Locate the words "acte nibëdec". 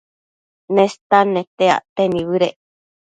1.77-2.57